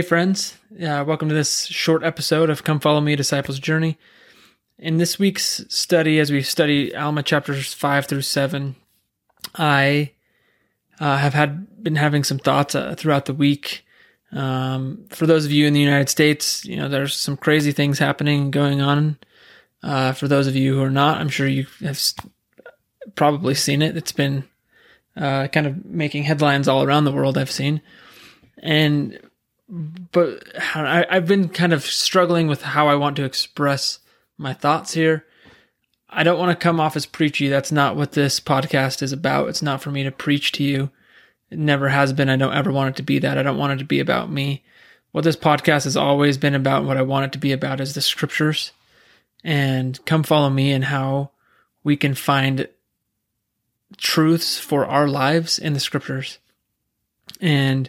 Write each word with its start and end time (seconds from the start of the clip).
Hey, 0.00 0.06
friends. 0.06 0.56
Uh, 0.72 1.04
welcome 1.06 1.28
to 1.28 1.34
this 1.34 1.66
short 1.66 2.02
episode 2.02 2.48
of 2.48 2.64
Come 2.64 2.80
Follow 2.80 3.02
Me, 3.02 3.14
Disciples 3.16 3.58
Journey. 3.58 3.98
In 4.78 4.96
this 4.96 5.18
week's 5.18 5.62
study, 5.68 6.18
as 6.18 6.32
we 6.32 6.40
study 6.40 6.96
Alma 6.96 7.22
chapters 7.22 7.74
5 7.74 8.06
through 8.06 8.22
7, 8.22 8.76
I 9.56 10.12
uh, 10.98 11.18
have 11.18 11.34
had 11.34 11.84
been 11.84 11.96
having 11.96 12.24
some 12.24 12.38
thoughts 12.38 12.74
uh, 12.74 12.94
throughout 12.96 13.26
the 13.26 13.34
week. 13.34 13.84
Um, 14.32 15.04
for 15.10 15.26
those 15.26 15.44
of 15.44 15.52
you 15.52 15.66
in 15.66 15.74
the 15.74 15.80
United 15.80 16.08
States, 16.08 16.64
you 16.64 16.78
know, 16.78 16.88
there's 16.88 17.14
some 17.14 17.36
crazy 17.36 17.70
things 17.70 17.98
happening, 17.98 18.50
going 18.50 18.80
on. 18.80 19.18
Uh, 19.82 20.12
for 20.12 20.28
those 20.28 20.46
of 20.46 20.56
you 20.56 20.76
who 20.76 20.82
are 20.82 20.90
not, 20.90 21.18
I'm 21.18 21.28
sure 21.28 21.46
you 21.46 21.66
have 21.82 22.00
probably 23.16 23.54
seen 23.54 23.82
it. 23.82 23.98
It's 23.98 24.12
been 24.12 24.44
uh, 25.14 25.48
kind 25.48 25.66
of 25.66 25.84
making 25.84 26.22
headlines 26.22 26.68
all 26.68 26.84
around 26.84 27.04
the 27.04 27.12
world, 27.12 27.36
I've 27.36 27.50
seen. 27.50 27.82
And 28.62 29.20
but 29.70 30.42
I, 30.74 31.06
I've 31.08 31.26
been 31.26 31.48
kind 31.48 31.72
of 31.72 31.84
struggling 31.84 32.48
with 32.48 32.62
how 32.62 32.88
I 32.88 32.96
want 32.96 33.16
to 33.16 33.24
express 33.24 34.00
my 34.36 34.52
thoughts 34.52 34.94
here. 34.94 35.24
I 36.08 36.24
don't 36.24 36.38
want 36.38 36.50
to 36.50 36.62
come 36.62 36.80
off 36.80 36.96
as 36.96 37.06
preachy. 37.06 37.48
That's 37.48 37.70
not 37.70 37.94
what 37.94 38.12
this 38.12 38.40
podcast 38.40 39.00
is 39.00 39.12
about. 39.12 39.48
It's 39.48 39.62
not 39.62 39.80
for 39.80 39.92
me 39.92 40.02
to 40.02 40.10
preach 40.10 40.50
to 40.52 40.64
you. 40.64 40.90
It 41.50 41.58
never 41.58 41.88
has 41.88 42.12
been. 42.12 42.28
I 42.28 42.36
don't 42.36 42.54
ever 42.54 42.72
want 42.72 42.90
it 42.90 42.96
to 42.96 43.02
be 43.04 43.20
that. 43.20 43.38
I 43.38 43.44
don't 43.44 43.58
want 43.58 43.74
it 43.74 43.78
to 43.78 43.84
be 43.84 44.00
about 44.00 44.30
me. 44.30 44.64
What 45.12 45.22
this 45.22 45.36
podcast 45.36 45.84
has 45.84 45.96
always 45.96 46.36
been 46.36 46.54
about, 46.54 46.84
what 46.84 46.96
I 46.96 47.02
want 47.02 47.26
it 47.26 47.32
to 47.32 47.38
be 47.38 47.52
about 47.52 47.80
is 47.80 47.94
the 47.94 48.00
scriptures. 48.00 48.72
And 49.44 50.04
come 50.04 50.24
follow 50.24 50.50
me 50.50 50.72
and 50.72 50.84
how 50.84 51.30
we 51.84 51.96
can 51.96 52.14
find 52.14 52.68
truths 53.96 54.58
for 54.58 54.84
our 54.84 55.08
lives 55.08 55.58
in 55.58 55.74
the 55.74 55.80
scriptures. 55.80 56.38
And 57.40 57.88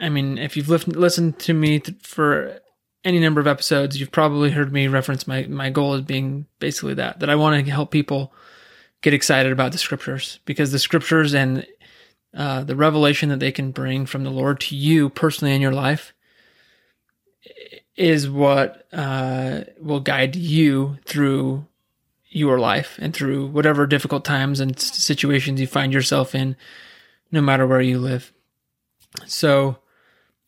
I 0.00 0.08
mean, 0.08 0.38
if 0.38 0.56
you've 0.56 0.68
listened 0.68 1.38
to 1.40 1.54
me 1.54 1.80
for 2.02 2.60
any 3.04 3.18
number 3.18 3.40
of 3.40 3.46
episodes, 3.46 3.98
you've 3.98 4.12
probably 4.12 4.50
heard 4.50 4.72
me 4.72 4.88
reference 4.88 5.26
my, 5.26 5.44
my 5.44 5.70
goal 5.70 5.94
as 5.94 6.02
being 6.02 6.46
basically 6.58 6.94
that, 6.94 7.20
that 7.20 7.30
I 7.30 7.34
want 7.34 7.64
to 7.64 7.70
help 7.70 7.90
people 7.90 8.32
get 9.00 9.14
excited 9.14 9.52
about 9.52 9.72
the 9.72 9.78
scriptures 9.78 10.38
because 10.44 10.72
the 10.72 10.78
scriptures 10.78 11.34
and 11.34 11.66
uh, 12.34 12.62
the 12.64 12.76
revelation 12.76 13.28
that 13.28 13.40
they 13.40 13.52
can 13.52 13.72
bring 13.72 14.06
from 14.06 14.24
the 14.24 14.30
Lord 14.30 14.60
to 14.60 14.76
you 14.76 15.10
personally 15.10 15.54
in 15.54 15.60
your 15.60 15.72
life 15.72 16.14
is 17.96 18.30
what 18.30 18.86
uh, 18.92 19.62
will 19.78 20.00
guide 20.00 20.34
you 20.36 20.98
through 21.04 21.66
your 22.30 22.58
life 22.58 22.98
and 23.00 23.12
through 23.12 23.46
whatever 23.48 23.86
difficult 23.86 24.24
times 24.24 24.60
and 24.60 24.78
situations 24.80 25.60
you 25.60 25.66
find 25.66 25.92
yourself 25.92 26.34
in, 26.34 26.56
no 27.30 27.42
matter 27.42 27.66
where 27.66 27.82
you 27.82 27.98
live. 27.98 28.32
So, 29.26 29.76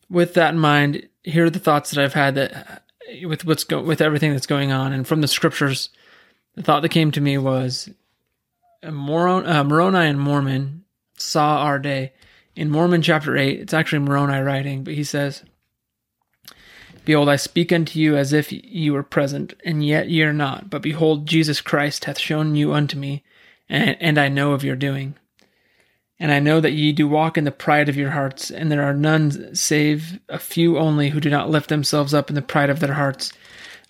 with 0.09 0.33
that 0.35 0.53
in 0.53 0.59
mind, 0.59 1.07
here 1.23 1.45
are 1.45 1.49
the 1.49 1.59
thoughts 1.59 1.91
that 1.91 2.03
I've 2.03 2.13
had 2.13 2.35
that 2.35 2.83
with 3.23 3.45
what's 3.45 3.63
go, 3.63 3.81
with 3.81 4.01
everything 4.01 4.31
that's 4.31 4.47
going 4.47 4.71
on, 4.71 4.93
and 4.93 5.07
from 5.07 5.21
the 5.21 5.27
scriptures, 5.27 5.89
the 6.55 6.63
thought 6.63 6.81
that 6.81 6.89
came 6.89 7.11
to 7.11 7.21
me 7.21 7.37
was, 7.37 7.89
uh, 8.83 8.91
Moron, 8.91 9.67
Moroni 9.67 10.09
and 10.09 10.19
Mormon 10.19 10.83
saw 11.17 11.63
our 11.63 11.79
day. 11.79 12.13
In 12.55 12.69
Mormon 12.69 13.01
chapter 13.01 13.35
eight, 13.35 13.59
it's 13.59 13.73
actually 13.73 13.99
Moroni 13.99 14.39
writing, 14.39 14.83
but 14.83 14.93
he 14.93 15.03
says, 15.03 15.43
Behold, 17.03 17.29
I 17.29 17.35
speak 17.35 17.71
unto 17.71 17.99
you 17.99 18.17
as 18.17 18.33
if 18.33 18.51
ye 18.51 18.89
were 18.89 19.03
present, 19.03 19.53
and 19.63 19.85
yet 19.85 20.09
ye 20.09 20.23
are 20.23 20.33
not. 20.33 20.69
But 20.69 20.81
behold, 20.81 21.27
Jesus 21.27 21.61
Christ 21.61 22.05
hath 22.05 22.17
shown 22.17 22.55
you 22.55 22.73
unto 22.73 22.97
me, 22.97 23.23
and, 23.69 23.97
and 23.99 24.17
I 24.17 24.29
know 24.29 24.53
of 24.53 24.63
your 24.63 24.75
doing. 24.75 25.15
And 26.19 26.31
I 26.31 26.39
know 26.39 26.61
that 26.61 26.71
ye 26.71 26.93
do 26.93 27.07
walk 27.07 27.37
in 27.37 27.43
the 27.43 27.51
pride 27.51 27.89
of 27.89 27.97
your 27.97 28.11
hearts, 28.11 28.49
and 28.49 28.71
there 28.71 28.83
are 28.83 28.93
none 28.93 29.53
save 29.53 30.19
a 30.29 30.39
few 30.39 30.77
only 30.77 31.09
who 31.09 31.19
do 31.19 31.29
not 31.29 31.49
lift 31.49 31.67
themselves 31.67 32.13
up 32.13 32.29
in 32.29 32.35
the 32.35 32.41
pride 32.41 32.69
of 32.69 32.79
their 32.79 32.93
hearts, 32.93 33.33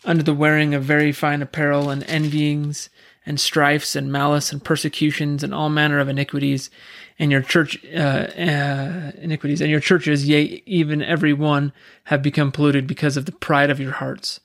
under 0.03 0.23
the 0.23 0.33
wearing 0.33 0.73
of 0.73 0.83
very 0.83 1.11
fine 1.11 1.41
apparel, 1.43 1.91
and 1.91 2.03
envyings, 2.03 2.89
and 3.27 3.39
strifes, 3.39 3.95
and 3.95 4.11
malice, 4.11 4.51
and 4.51 4.63
persecutions, 4.63 5.43
and 5.43 5.53
all 5.53 5.69
manner 5.69 5.99
of 5.99 6.09
iniquities, 6.09 6.71
and 7.19 7.31
your 7.31 7.41
church 7.41 7.83
uh, 7.93 7.97
uh, 7.97 9.11
iniquities, 9.17 9.61
and 9.61 9.69
your 9.69 9.79
churches, 9.79 10.27
yea, 10.27 10.63
even 10.65 11.03
every 11.03 11.33
one, 11.33 11.73
have 12.05 12.23
become 12.23 12.51
polluted 12.51 12.87
because 12.87 13.17
of 13.17 13.25
the 13.25 13.31
pride 13.31 13.69
of 13.69 13.79
your 13.79 13.93
hearts. 13.93 14.39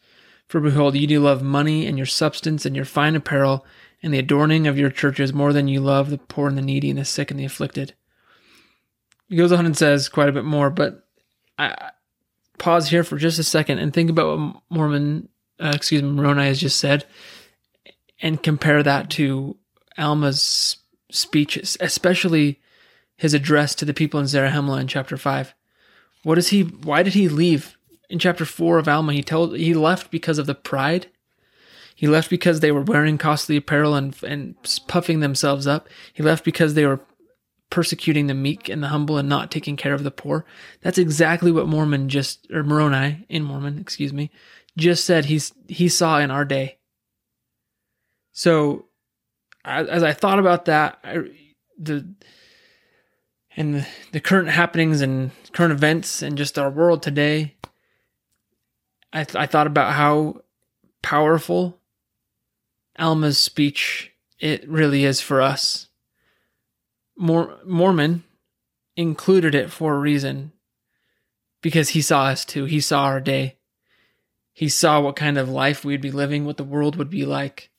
For 0.48 0.60
behold, 0.60 0.96
ye 0.96 1.06
do 1.06 1.20
love 1.20 1.42
money, 1.42 1.86
and 1.86 1.96
your 1.96 2.06
substance, 2.06 2.66
and 2.66 2.76
your 2.76 2.84
fine 2.84 3.16
apparel, 3.16 3.64
and 4.02 4.14
the 4.14 4.18
adorning 4.18 4.66
of 4.66 4.78
your 4.78 4.90
churches 4.90 5.32
more 5.32 5.52
than 5.52 5.68
you 5.68 5.80
love 5.80 6.10
the 6.10 6.18
poor 6.18 6.48
and 6.48 6.56
the 6.56 6.62
needy 6.62 6.90
and 6.90 6.98
the 6.98 7.04
sick 7.04 7.30
and 7.30 7.38
the 7.38 7.44
afflicted. 7.44 7.94
He 9.28 9.36
goes 9.36 9.52
on 9.52 9.66
and 9.66 9.76
says 9.76 10.08
quite 10.08 10.28
a 10.28 10.32
bit 10.32 10.44
more, 10.44 10.70
but 10.70 11.06
I 11.58 11.90
pause 12.58 12.88
here 12.88 13.04
for 13.04 13.16
just 13.16 13.38
a 13.38 13.44
second 13.44 13.78
and 13.78 13.92
think 13.92 14.10
about 14.10 14.38
what 14.38 14.62
Mormon, 14.70 15.28
uh, 15.58 15.72
excuse 15.74 16.02
me, 16.02 16.10
Moroni 16.10 16.44
has 16.44 16.60
just 16.60 16.78
said, 16.78 17.04
and 18.20 18.42
compare 18.42 18.82
that 18.82 19.10
to 19.10 19.56
Alma's 19.96 20.78
speeches, 21.10 21.76
especially 21.80 22.60
his 23.16 23.34
address 23.34 23.74
to 23.74 23.84
the 23.84 23.94
people 23.94 24.20
in 24.20 24.26
Zarahemla 24.26 24.80
in 24.80 24.88
chapter 24.88 25.16
five. 25.16 25.54
What 26.22 26.38
is 26.38 26.48
he? 26.48 26.62
Why 26.62 27.02
did 27.02 27.14
he 27.14 27.28
leave 27.28 27.76
in 28.08 28.18
chapter 28.18 28.44
four 28.44 28.78
of 28.78 28.88
Alma? 28.88 29.12
He 29.12 29.22
told 29.22 29.56
he 29.56 29.74
left 29.74 30.10
because 30.10 30.38
of 30.38 30.46
the 30.46 30.54
pride 30.54 31.08
he 32.00 32.08
left 32.08 32.30
because 32.30 32.60
they 32.60 32.72
were 32.72 32.80
wearing 32.80 33.18
costly 33.18 33.58
apparel 33.58 33.94
and, 33.94 34.16
and 34.22 34.54
puffing 34.88 35.20
themselves 35.20 35.66
up. 35.66 35.86
He 36.14 36.22
left 36.22 36.46
because 36.46 36.72
they 36.72 36.86
were 36.86 37.00
persecuting 37.68 38.26
the 38.26 38.32
meek 38.32 38.70
and 38.70 38.82
the 38.82 38.88
humble 38.88 39.18
and 39.18 39.28
not 39.28 39.50
taking 39.50 39.76
care 39.76 39.92
of 39.92 40.02
the 40.02 40.10
poor. 40.10 40.46
That's 40.80 40.96
exactly 40.96 41.52
what 41.52 41.68
Mormon 41.68 42.08
just, 42.08 42.50
or 42.50 42.62
Moroni 42.62 43.26
in 43.28 43.42
Mormon, 43.42 43.78
excuse 43.78 44.14
me, 44.14 44.30
just 44.78 45.04
said 45.04 45.26
he's, 45.26 45.52
he 45.68 45.90
saw 45.90 46.18
in 46.20 46.30
our 46.30 46.46
day. 46.46 46.78
So 48.32 48.86
as 49.62 50.02
I 50.02 50.14
thought 50.14 50.38
about 50.38 50.64
that, 50.64 51.00
I, 51.04 51.18
the, 51.78 52.14
and 53.58 53.86
the, 54.12 54.20
current 54.20 54.48
happenings 54.48 55.02
and 55.02 55.32
current 55.52 55.74
events 55.74 56.22
and 56.22 56.38
just 56.38 56.58
our 56.58 56.70
world 56.70 57.02
today, 57.02 57.56
I, 59.12 59.24
th- 59.24 59.36
I 59.36 59.44
thought 59.44 59.66
about 59.66 59.92
how 59.92 60.40
powerful 61.02 61.76
Alma's 63.00 63.38
speech, 63.38 64.12
it 64.38 64.68
really 64.68 65.04
is 65.04 65.20
for 65.20 65.40
us. 65.40 65.88
Mor- 67.16 67.58
Mormon 67.64 68.24
included 68.96 69.54
it 69.54 69.70
for 69.70 69.94
a 69.94 69.98
reason 69.98 70.52
because 71.62 71.90
he 71.90 72.02
saw 72.02 72.24
us 72.24 72.44
too. 72.44 72.66
He 72.66 72.80
saw 72.80 73.04
our 73.04 73.20
day. 73.20 73.56
He 74.52 74.68
saw 74.68 75.00
what 75.00 75.16
kind 75.16 75.38
of 75.38 75.48
life 75.48 75.84
we'd 75.84 76.02
be 76.02 76.10
living, 76.10 76.44
what 76.44 76.58
the 76.58 76.64
world 76.64 76.96
would 76.96 77.10
be 77.10 77.24
like. 77.24 77.70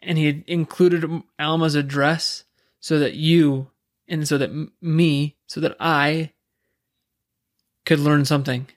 And 0.00 0.16
he 0.16 0.44
included 0.46 1.22
Alma's 1.38 1.74
address 1.74 2.44
so 2.78 3.00
that 3.00 3.14
you 3.14 3.70
and 4.06 4.28
so 4.28 4.38
that 4.38 4.52
me, 4.80 5.36
so 5.48 5.60
that 5.60 5.76
I 5.80 6.32
could 7.84 7.98
learn 7.98 8.24
something. 8.24 8.68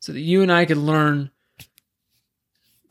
So 0.00 0.12
that 0.12 0.20
you 0.20 0.42
and 0.42 0.50
I 0.50 0.64
could 0.64 0.78
learn 0.78 1.30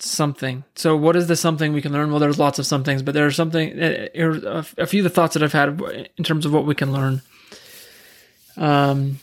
something. 0.03 0.63
So, 0.75 0.95
what 0.95 1.15
is 1.15 1.27
the 1.27 1.35
something 1.35 1.73
we 1.73 1.81
can 1.81 1.93
learn? 1.93 2.11
Well, 2.11 2.19
there's 2.19 2.39
lots 2.39 2.59
of 2.59 2.65
somethings, 2.65 3.01
but 3.01 3.13
there's 3.13 3.35
something. 3.35 3.81
Uh, 3.81 4.63
a 4.77 4.85
few 4.85 5.01
of 5.01 5.03
the 5.03 5.09
thoughts 5.09 5.33
that 5.33 5.43
I've 5.43 5.53
had 5.53 5.81
in 6.17 6.23
terms 6.23 6.45
of 6.45 6.53
what 6.53 6.65
we 6.65 6.75
can 6.75 6.91
learn. 6.91 7.21
Um. 8.57 9.19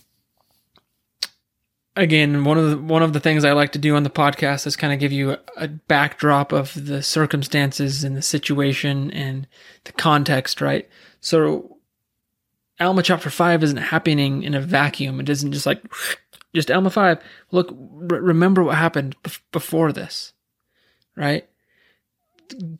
Again, 1.97 2.45
one 2.45 2.57
of 2.57 2.71
the 2.71 2.79
one 2.79 3.03
of 3.03 3.13
the 3.13 3.21
things 3.21 3.45
I 3.45 3.53
like 3.53 3.73
to 3.73 3.79
do 3.79 3.97
on 3.97 4.05
the 4.05 4.11
podcast 4.11 4.67
is 4.67 4.77
kind 4.77 4.93
of 4.93 5.01
give 5.01 5.13
you 5.13 5.33
a, 5.33 5.39
a 5.57 5.69
backdrop 5.69 6.53
of 6.53 6.73
the 6.87 7.03
circumstances 7.03 8.05
and 8.05 8.17
the 8.17 8.23
situation 8.23 9.11
and 9.11 9.47
the 9.85 9.93
context, 9.93 10.61
right? 10.61 10.89
So, 11.21 11.79
Alma 12.79 13.03
chapter 13.03 13.29
five 13.29 13.63
isn't 13.63 13.77
happening 13.77 14.45
in 14.45 14.55
a 14.55 14.61
vacuum. 14.61 15.21
It 15.21 15.29
isn't 15.29 15.53
just 15.53 15.67
like 15.67 15.83
just 16.55 16.71
Alma 16.71 16.91
five. 16.91 17.19
Look, 17.51 17.75
remember 17.77 18.63
what 18.63 18.77
happened 18.77 19.17
before 19.53 19.93
this 19.93 20.33
right? 21.21 21.47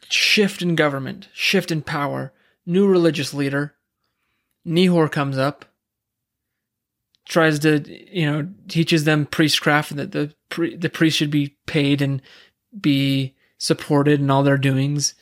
Shift 0.09 0.63
in 0.63 0.75
government, 0.75 1.29
shift 1.35 1.71
in 1.71 1.83
power, 1.83 2.33
new 2.65 2.89
religious 2.89 3.35
leader. 3.35 3.75
Nehor 4.67 5.11
comes 5.13 5.39
up, 5.39 5.67
tries 7.29 7.59
to, 7.61 7.85
you 8.15 8.31
know, 8.31 8.49
teaches 8.67 9.05
them 9.05 9.27
priestcraft 9.27 9.93
and 9.93 10.01
that 10.01 10.13
the 10.13 10.35
the 10.77 10.91
priest 10.91 11.17
should 11.17 11.31
be 11.31 11.57
paid 11.67 12.03
and 12.03 12.21
be 12.79 13.35
supported 13.59 14.21
in 14.21 14.31
all 14.31 14.43
their 14.43 14.59
doings. 14.59 15.15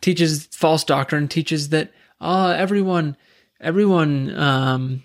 Teaches 0.00 0.46
false 0.46 0.84
doctrine. 0.84 1.28
Teaches 1.28 1.70
that 1.70 1.92
ah, 2.20 2.52
everyone, 2.52 3.16
everyone 3.60 4.36
um, 4.38 5.04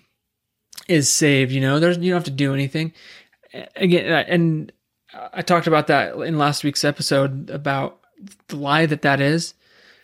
is 0.88 1.10
saved. 1.10 1.52
You 1.52 1.60
know, 1.60 1.80
there's 1.80 1.96
you 1.98 2.10
don't 2.10 2.18
have 2.18 2.24
to 2.24 2.30
do 2.30 2.52
anything. 2.52 2.92
Again, 3.76 4.06
and 4.28 4.72
I 5.14 5.42
talked 5.42 5.66
about 5.66 5.88
that 5.88 6.14
in 6.16 6.38
last 6.38 6.64
week's 6.64 6.84
episode 6.84 7.50
about 7.50 8.00
the 8.48 8.56
lie 8.56 8.86
that 8.86 9.02
that 9.02 9.20
is. 9.20 9.54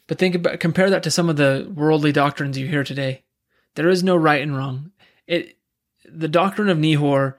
But 0.06 0.18
think 0.18 0.34
about 0.34 0.60
compare 0.60 0.90
that 0.90 1.02
to 1.04 1.10
some 1.10 1.28
of 1.28 1.36
the 1.36 1.70
worldly 1.74 2.12
doctrines 2.12 2.58
you 2.58 2.66
hear 2.66 2.84
today. 2.84 3.24
There 3.74 3.88
is 3.88 4.02
no 4.02 4.16
right 4.16 4.42
and 4.42 4.56
wrong. 4.56 4.90
It 5.26 5.56
the 6.04 6.28
doctrine 6.28 6.68
of 6.68 6.78
Nehor 6.78 7.34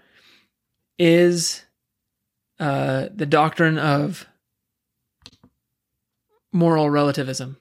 is 0.98 1.64
uh, 2.60 3.08
the 3.14 3.26
doctrine 3.26 3.78
of 3.78 4.28
moral 6.54 6.90
relativism. 6.90 7.58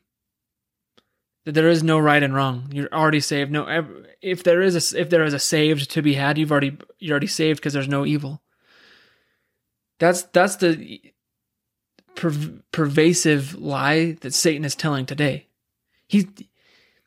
That 1.45 1.53
there 1.53 1.69
is 1.69 1.83
no 1.83 1.99
right 1.99 2.23
and 2.23 2.35
wrong. 2.35 2.69
You're 2.73 2.93
already 2.93 3.21
saved. 3.21 3.51
No, 3.51 3.67
if 4.21 4.43
there 4.43 4.61
is 4.61 4.95
a 4.95 5.01
if 5.01 5.09
there 5.09 5.25
is 5.25 5.33
a 5.33 5.39
saved 5.39 5.91
to 5.93 6.03
be 6.03 6.15
had, 6.15 6.37
you've 6.37 6.53
already 6.53 6.77
you're 6.99 7.13
already 7.13 7.27
saved 7.27 7.61
because 7.61 7.73
there's 7.73 7.89
no 7.89 8.05
evil. 8.05 8.43
That's 9.99 10.23
that's 10.25 10.57
the 10.57 11.01
per- 12.15 12.61
pervasive 12.73 13.55
lie 13.55 14.13
that 14.21 14.35
Satan 14.35 14.65
is 14.65 14.75
telling 14.75 15.07
today. 15.07 15.49
He's 16.07 16.27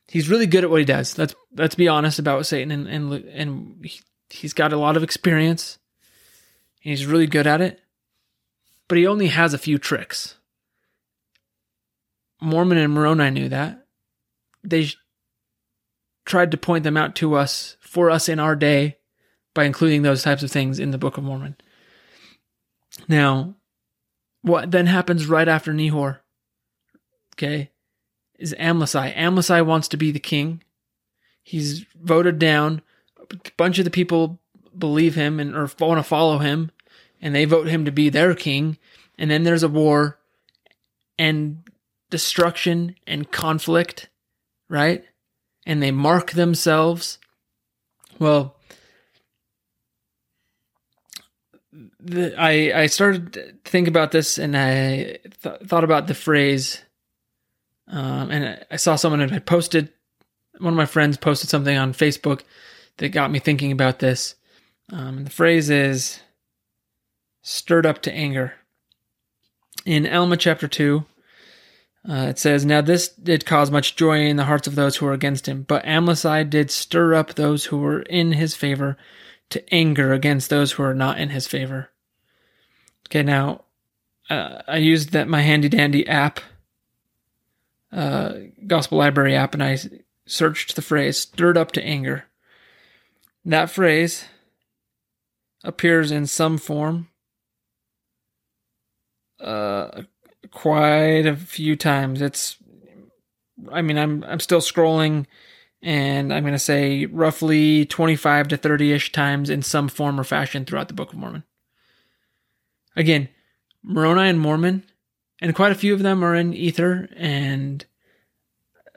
he's 0.08 0.30
really 0.30 0.48
good 0.48 0.64
at 0.64 0.70
what 0.70 0.80
he 0.80 0.86
does. 0.86 1.18
Let's 1.18 1.36
let's 1.56 1.76
be 1.76 1.88
honest 1.88 2.20
about 2.20 2.46
Satan, 2.46 2.72
and 2.72 2.88
and 2.88 3.14
and 3.14 3.90
he's 4.30 4.54
got 4.54 4.74
a 4.74 4.78
lot 4.78 4.98
of 4.98 5.04
experience. 5.04 5.80
He's 6.80 7.06
really 7.06 7.28
good 7.28 7.48
at 7.48 7.62
it, 7.62 7.80
but 8.88 8.98
he 8.98 9.08
only 9.08 9.28
has 9.28 9.54
a 9.54 9.60
few 9.60 9.78
tricks. 9.78 10.36
Mormon 12.42 12.80
and 12.80 12.92
Moroni 12.92 13.30
knew 13.30 13.50
that. 13.50 13.86
They 14.64 14.90
tried 16.26 16.52
to 16.52 16.58
point 16.58 16.84
them 16.84 16.98
out 16.98 17.16
to 17.18 17.36
us 17.36 17.78
for 17.80 18.10
us 18.10 18.28
in 18.28 18.40
our 18.40 18.56
day 18.56 18.98
by 19.54 19.66
including 19.66 20.02
those 20.02 20.24
types 20.24 20.44
of 20.44 20.52
things 20.52 20.80
in 20.80 20.92
the 20.92 20.98
Book 20.98 21.18
of 21.18 21.24
Mormon. 21.24 21.56
Now, 23.08 23.56
what 24.42 24.72
then 24.72 24.88
happens 24.88 25.28
right 25.28 25.48
after 25.48 25.74
Nehor? 25.74 26.20
Okay, 27.36 27.72
is 28.38 28.56
Amlici. 28.60 29.16
Amlici 29.16 29.66
wants 29.66 29.88
to 29.90 29.98
be 29.98 30.12
the 30.12 30.20
king. 30.20 30.64
He's 31.44 31.86
voted 32.02 32.40
down. 32.40 32.82
A 33.20 33.36
bunch 33.58 33.80
of 33.80 33.86
the 33.86 33.92
people 33.92 34.40
believe 34.78 35.16
him 35.16 35.40
and 35.40 35.56
or 35.56 35.70
want 35.80 36.00
to 36.00 36.04
follow 36.04 36.40
him, 36.40 36.72
and 37.22 37.34
they 37.34 37.46
vote 37.46 37.68
him 37.68 37.86
to 37.86 37.92
be 37.92 38.10
their 38.10 38.36
king. 38.36 38.78
And 39.18 39.30
then 39.30 39.44
there's 39.44 39.64
a 39.64 39.70
war, 39.70 40.20
and 41.18 41.64
destruction 42.10 42.96
and 43.08 43.32
conflict, 43.32 44.10
right? 44.70 45.04
And 45.66 45.82
they 45.82 45.92
mark 45.92 46.32
themselves. 46.32 47.20
Well, 48.20 48.56
the, 52.00 52.36
I 52.40 52.84
I 52.84 52.86
started 52.88 53.34
to 53.34 53.54
think 53.66 53.88
about 53.88 54.12
this 54.12 54.38
and 54.38 54.56
I 54.58 55.18
th- 55.44 55.62
thought 55.66 55.84
about 55.84 56.08
the 56.08 56.14
phrase, 56.14 56.82
um, 57.88 58.32
and 58.32 58.66
I 58.70 58.76
saw 58.76 58.96
someone 58.96 59.28
had 59.28 59.46
posted. 59.46 59.90
One 60.60 60.74
of 60.74 60.78
my 60.78 60.86
friends 60.86 61.18
posted 61.18 61.50
something 61.50 61.78
on 61.78 61.94
Facebook 61.94 62.42
that 62.98 63.10
got 63.10 63.32
me 63.32 63.40
thinking 63.40 63.72
about 63.72 64.00
this. 64.00 64.36
Um, 64.92 65.24
the 65.24 65.30
phrase 65.30 65.70
is 65.70 66.20
"stirred 67.42 67.86
up 67.86 68.02
to 68.04 68.14
anger." 68.14 68.54
In 69.86 70.06
Alma 70.06 70.38
chapter 70.38 70.68
two, 70.68 71.06
uh, 72.08 72.28
it 72.30 72.40
says, 72.40 72.66
Now 72.66 72.82
this 72.82 73.10
did 73.10 73.46
cause 73.46 73.70
much 73.70 73.96
joy 73.96 74.26
in 74.26 74.36
the 74.36 74.46
hearts 74.46 74.68
of 74.68 74.76
those 74.76 74.98
who 74.98 75.06
were 75.06 75.14
against 75.14 75.48
him, 75.48 75.64
but 75.64 75.86
Amlici 75.86 76.44
did 76.50 76.72
stir 76.72 77.14
up 77.14 77.34
those 77.34 77.66
who 77.66 77.78
were 77.78 78.02
in 78.02 78.34
his 78.34 78.56
favor 78.56 78.98
to 79.52 79.74
anger 79.74 80.14
against 80.14 80.50
those 80.50 80.74
who 80.74 80.84
are 80.84 80.94
not 80.94 81.20
in 81.20 81.30
his 81.30 81.48
favor. 81.48 81.90
Okay, 83.08 83.24
now 83.24 83.66
uh, 84.30 84.62
I 84.68 84.78
used 84.78 85.12
that 85.12 85.28
my 85.28 85.42
handy 85.42 85.70
dandy 85.70 86.08
app, 86.08 86.40
uh, 87.92 88.34
gospel 88.66 88.98
library 88.98 89.36
app, 89.36 89.54
and 89.54 89.64
I 89.64 89.78
searched 90.26 90.76
the 90.76 90.82
phrase 90.82 91.18
"stirred 91.18 91.58
up 91.58 91.72
to 91.74 91.84
anger." 91.84 92.26
That 93.44 93.70
phrase 93.70 94.26
appears 95.64 96.12
in 96.12 96.28
some 96.28 96.58
form, 96.58 97.10
uh, 99.40 100.04
quite 100.52 101.26
a 101.26 101.36
few 101.36 101.76
times. 101.76 102.22
It's, 102.22 102.58
I 103.72 103.82
mean, 103.82 103.98
I'm 103.98 104.24
I'm 104.24 104.40
still 104.40 104.62
scrolling 104.62 105.26
and 105.84 106.34
I'm 106.34 106.44
going 106.44 106.54
to 106.54 106.60
say 106.60 107.06
roughly 107.08 107.86
25 107.86 108.50
to 108.50 108.58
30 108.58 108.94
ish 108.94 109.12
times 109.12 109.50
in 109.50 109.62
some 109.62 109.88
form 109.88 110.20
or 110.20 110.24
fashion 110.24 110.66
throughout 110.66 110.88
the 110.88 110.94
Book 110.94 111.12
of 111.12 111.20
Mormon. 111.20 111.44
Again, 112.96 113.30
Moroni 113.84 114.30
and 114.30 114.40
Mormon, 114.40 114.84
and 115.42 115.56
quite 115.56 115.72
a 115.72 115.76
few 115.76 115.94
of 115.94 116.04
them 116.04 116.24
are 116.24 116.36
in 116.36 116.54
Ether, 116.54 117.10
and 117.16 117.86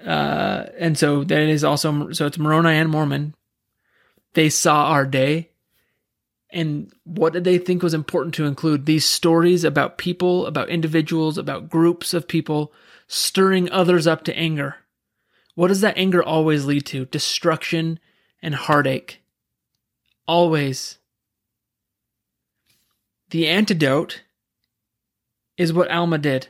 uh, 0.05 0.65
and 0.79 0.99
so 0.99 1.25
that 1.25 1.41
is 1.41 1.65
also 1.65 2.13
so 2.13 2.27
it's 2.27 2.39
Moroni 2.39 2.77
and 2.77 2.91
Mormon. 2.91 3.35
They 4.35 4.51
saw 4.51 4.87
our 4.87 5.07
day, 5.07 5.51
and 6.51 6.93
what 7.05 7.33
did 7.33 7.45
they 7.45 7.57
think 7.57 7.83
was 7.83 7.95
important 7.95 8.35
to 8.35 8.47
include? 8.47 8.85
These 8.85 9.07
stories 9.07 9.65
about 9.65 9.97
people, 9.97 10.45
about 10.47 10.69
individuals, 10.69 11.39
about 11.39 11.71
groups 11.71 12.13
of 12.13 12.29
people 12.29 12.73
stirring 13.07 13.71
others 13.71 14.07
up 14.07 14.25
to 14.25 14.37
anger 14.37 14.77
what 15.55 15.69
does 15.69 15.81
that 15.81 15.97
anger 15.97 16.23
always 16.23 16.65
lead 16.65 16.87
to? 16.87 17.07
Destruction 17.07 17.99
and 18.43 18.55
heartache. 18.55 19.23
Always. 20.27 20.99
The 23.31 23.49
antidote 23.49 24.23
is 25.57 25.73
what 25.73 25.91
Alma 25.91 26.19
did. 26.19 26.49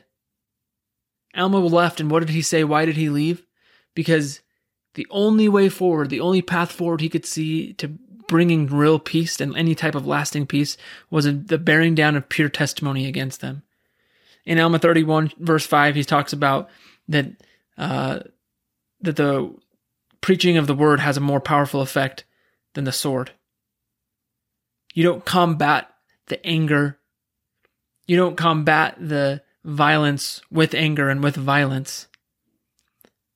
Alma 1.35 1.59
left, 1.59 1.99
and 1.99 2.09
what 2.09 2.21
did 2.21 2.29
he 2.29 2.41
say? 2.41 2.63
Why 2.63 2.85
did 2.85 2.95
he 2.95 3.09
leave? 3.09 3.45
Because 3.93 4.41
the 4.93 5.07
only 5.09 5.49
way 5.49 5.69
forward, 5.69 6.09
the 6.09 6.21
only 6.21 6.41
path 6.41 6.71
forward 6.71 7.01
he 7.01 7.09
could 7.09 7.25
see 7.25 7.73
to 7.73 7.89
bringing 8.27 8.67
real 8.67 8.97
peace 8.97 9.39
and 9.39 9.55
any 9.55 9.75
type 9.75 9.95
of 9.95 10.07
lasting 10.07 10.47
peace 10.47 10.77
was 11.09 11.25
the 11.25 11.57
bearing 11.57 11.93
down 11.93 12.15
of 12.15 12.29
pure 12.29 12.49
testimony 12.49 13.07
against 13.07 13.41
them. 13.41 13.61
In 14.45 14.59
Alma 14.59 14.79
31, 14.79 15.31
verse 15.37 15.65
5, 15.65 15.95
he 15.95 16.03
talks 16.03 16.33
about 16.33 16.69
that 17.07 17.27
uh, 17.77 18.19
that 19.05 19.15
the 19.15 19.53
preaching 20.21 20.57
of 20.57 20.67
the 20.67 20.75
word 20.75 20.99
has 20.99 21.17
a 21.17 21.21
more 21.21 21.39
powerful 21.39 21.81
effect 21.81 22.25
than 22.73 22.83
the 22.83 22.91
sword. 22.91 23.31
You 24.93 25.03
don't 25.03 25.25
combat 25.25 25.89
the 26.27 26.43
anger. 26.45 26.97
You 28.07 28.17
don't 28.17 28.37
combat 28.37 28.97
the 28.99 29.43
violence 29.63 30.41
with 30.51 30.73
anger 30.73 31.09
and 31.09 31.23
with 31.23 31.35
violence. 31.35 32.07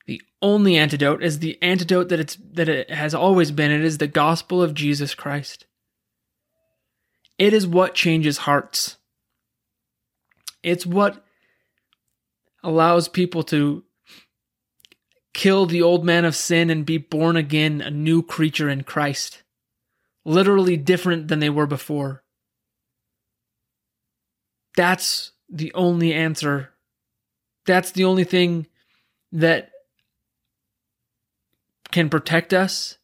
The 0.05 0.21
only 0.41 0.77
antidote 0.77 1.21
is 1.21 1.39
the 1.39 1.61
antidote 1.61 2.09
that 2.09 2.19
it's 2.19 2.38
that 2.53 2.69
it 2.69 2.89
has 2.89 3.13
always 3.13 3.51
been. 3.51 3.71
It 3.71 3.83
is 3.83 3.97
the 3.97 4.07
gospel 4.07 4.61
of 4.61 4.73
Jesus 4.73 5.13
Christ. 5.13 5.65
It 7.38 7.53
is 7.53 7.67
what 7.67 7.93
changes 7.93 8.39
hearts. 8.39 8.97
It's 10.63 10.85
what 10.85 11.23
allows 12.63 13.07
people 13.07 13.43
to 13.43 13.83
kill 15.39 15.65
the 15.65 15.81
old 15.81 16.03
man 16.03 16.25
of 16.25 16.36
sin 16.36 16.69
and 16.69 16.86
be 16.86 16.98
born 16.98 17.38
again, 17.38 17.79
a 17.79 17.89
new 17.89 18.22
creature 18.22 18.67
in 18.67 18.84
Christ. 18.84 19.41
Literally 20.25 20.75
different 20.75 21.29
than 21.29 21.39
they 21.39 21.50
were 21.50 21.65
before. 21.65 22.25
That's 24.75 25.31
the 25.50 25.74
only 25.74 26.13
answer. 26.13 26.72
That's 27.65 27.91
the 27.91 28.03
only 28.03 28.25
thing 28.25 28.67
that 29.31 29.69
can 31.89 32.10
protect 32.10 32.53
us. 32.53 32.98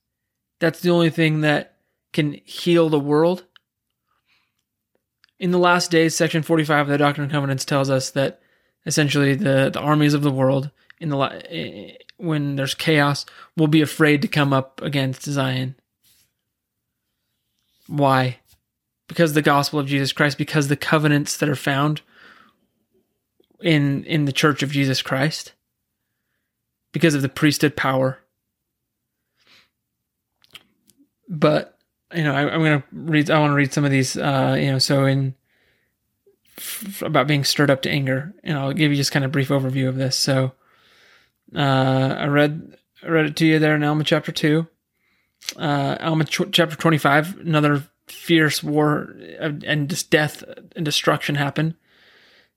That's 0.60 0.82
the 0.82 0.90
only 0.90 1.12
thing 1.12 1.40
that 1.40 1.78
can 2.12 2.34
heal 2.44 2.90
the 2.90 3.00
world. 3.00 3.46
In 5.40 5.52
the 5.52 5.58
last 5.58 5.90
days, 5.90 6.18
section 6.18 6.44
45 6.44 6.82
of 6.82 6.88
the 6.90 6.98
Doctrine 6.98 7.24
and 7.24 7.32
Covenants 7.32 7.64
tells 7.64 7.90
us 7.90 8.10
that 8.10 8.42
essentially 8.86 9.36
the, 9.36 9.70
the 9.72 9.80
armies 9.80 10.14
of 10.14 10.22
the 10.22 10.32
world 10.32 10.72
in 11.00 11.08
the 11.08 11.96
when 12.18 12.56
there's 12.56 12.74
chaos 12.74 13.26
will 13.58 13.68
be 13.68 13.82
afraid 13.82 14.22
to 14.22 14.28
come 14.28 14.54
up 14.54 14.82
against 14.82 15.24
Zion. 15.24 15.76
Why? 17.88 18.40
Because 19.08 19.34
the 19.34 19.42
gospel 19.42 19.80
of 19.80 19.88
Jesus 19.88 20.12
Christ, 20.12 20.38
because 20.38 20.68
the 20.68 20.78
covenants 20.78 21.38
that 21.38 21.50
are 21.50 21.56
found 21.56 22.02
in 23.62 24.04
in 24.06 24.26
the 24.26 24.32
church 24.32 24.64
of 24.64 24.72
Jesus 24.72 25.02
Christ, 25.02 25.54
because 26.92 27.14
of 27.14 27.22
the 27.22 27.30
priesthood 27.30 27.76
power. 27.76 28.20
But 31.28 31.78
you 32.14 32.24
know, 32.24 32.34
I, 32.34 32.54
am 32.54 32.62
going 32.62 32.82
to 32.82 32.88
read. 32.92 33.30
I 33.30 33.40
want 33.40 33.52
to 33.52 33.56
read 33.56 33.74
some 33.74 33.86
of 33.86 33.92
these. 33.92 34.18
Uh, 34.18 34.56
you 34.60 34.72
know, 34.72 34.80
so 34.80 35.06
in 35.06 35.36
f- 36.58 37.02
about 37.02 37.28
being 37.28 37.44
stirred 37.44 37.70
up 37.70 37.82
to 37.84 37.90
anger, 37.90 38.34
and 38.44 38.58
I'll 38.58 38.74
give 38.74 38.92
you 38.92 38.98
just 38.98 39.12
kind 39.12 39.26
of 39.26 39.32
brief 39.32 39.50
overview 39.50 39.88
of 39.88 39.96
this. 39.96 40.16
So 40.16 40.54
uh, 41.54 42.16
I 42.20 42.26
read 42.28 42.78
I 43.04 43.08
read 43.08 43.26
it 43.26 43.36
to 43.38 43.46
you 43.46 43.60
there 43.60 43.76
in 43.76 43.84
Alma 43.84 44.04
chapter 44.04 44.32
two. 44.32 44.68
Uh, 45.58 45.98
Alma 46.00 46.26
ch- 46.26 46.52
chapter 46.52 46.76
twenty 46.76 46.98
five. 46.98 47.38
Another 47.40 47.84
fierce 48.08 48.64
war 48.64 49.16
and 49.40 49.90
just 49.90 50.10
death 50.10 50.44
and 50.76 50.86
destruction 50.86 51.36
happened. 51.36 51.76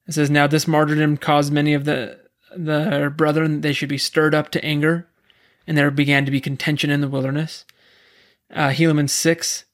It 0.06 0.14
says, 0.14 0.30
"Now 0.30 0.46
this 0.46 0.68
martyrdom 0.68 1.16
caused 1.16 1.52
many 1.52 1.74
of 1.74 1.84
the 1.84 2.18
the 2.56 3.12
brethren 3.14 3.60
they 3.60 3.72
should 3.72 3.88
be 3.88 3.98
stirred 3.98 4.34
up 4.34 4.50
to 4.50 4.64
anger, 4.64 5.08
and 5.66 5.76
there 5.76 5.90
began 5.90 6.24
to 6.24 6.30
be 6.30 6.40
contention 6.40 6.90
in 6.90 7.00
the 7.00 7.08
wilderness." 7.08 7.64
Uh, 8.50 8.70
Helaman 8.70 9.10
6. 9.10 9.64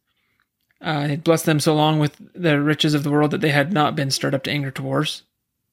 Uh, 0.80 1.08
he 1.08 1.16
blessed 1.16 1.46
them 1.46 1.60
so 1.60 1.74
long 1.74 1.98
with 1.98 2.20
the 2.34 2.60
riches 2.60 2.94
of 2.94 3.04
the 3.04 3.10
world 3.10 3.30
that 3.30 3.40
they 3.40 3.50
had 3.50 3.72
not 3.72 3.94
been 3.94 4.10
stirred 4.10 4.34
up 4.34 4.42
to 4.44 4.50
anger 4.50 4.70
towards. 4.70 5.22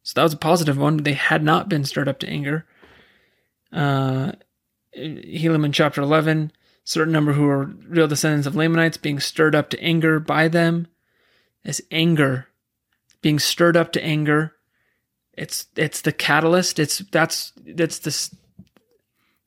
So 0.03 0.13
that 0.15 0.23
was 0.23 0.33
a 0.33 0.37
positive 0.37 0.77
one. 0.77 0.97
They 0.97 1.13
had 1.13 1.43
not 1.43 1.69
been 1.69 1.83
stirred 1.83 2.07
up 2.07 2.19
to 2.19 2.29
anger. 2.29 2.65
Uh, 3.71 4.33
Helaman 4.97 5.73
chapter 5.73 6.01
11, 6.01 6.51
certain 6.83 7.13
number 7.13 7.33
who 7.33 7.47
are 7.47 7.65
real 7.87 8.07
descendants 8.07 8.47
of 8.47 8.55
Lamanites 8.55 8.97
being 8.97 9.19
stirred 9.19 9.55
up 9.55 9.69
to 9.69 9.81
anger 9.81 10.19
by 10.19 10.47
them. 10.47 10.87
This 11.63 11.81
anger, 11.91 12.47
being 13.21 13.39
stirred 13.39 13.77
up 13.77 13.91
to 13.93 14.03
anger, 14.03 14.53
it's 15.33 15.67
it's 15.75 16.01
the 16.01 16.11
catalyst. 16.11 16.79
It's 16.79 16.99
that's 16.99 17.53
that's 17.65 17.99
this 17.99 18.35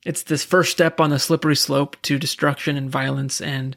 it's 0.04 0.22
this 0.22 0.44
first 0.44 0.72
step 0.72 1.00
on 1.00 1.10
the 1.10 1.18
slippery 1.18 1.56
slope 1.56 1.96
to 2.02 2.18
destruction 2.18 2.76
and 2.76 2.90
violence 2.90 3.40
and 3.40 3.76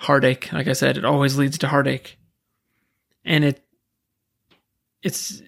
heartache. 0.00 0.52
Like 0.52 0.68
I 0.68 0.72
said, 0.72 0.96
it 0.96 1.04
always 1.04 1.38
leads 1.38 1.58
to 1.58 1.68
heartache. 1.68 2.18
And 3.24 3.44
it 3.44 3.64
it's 5.02 5.42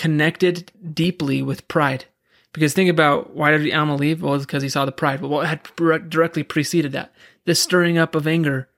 connected 0.00 0.72
deeply 0.94 1.42
with 1.42 1.68
pride. 1.68 2.06
Because 2.54 2.72
think 2.72 2.88
about 2.88 3.36
why 3.36 3.50
did 3.50 3.70
Alma 3.70 3.96
leave? 3.96 4.22
Well, 4.22 4.34
it's 4.34 4.46
because 4.46 4.62
he 4.62 4.70
saw 4.70 4.86
the 4.86 4.92
pride. 4.92 5.20
But 5.20 5.28
what 5.28 5.46
had 5.46 5.62
directly 6.08 6.42
preceded 6.42 6.92
that? 6.92 7.12
This 7.44 7.60
stirring 7.60 7.98
up 7.98 8.14
of 8.14 8.26
anger 8.26 8.70